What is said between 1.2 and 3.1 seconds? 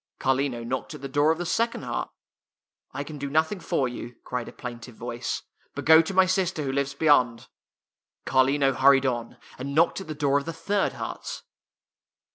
of the second hut." I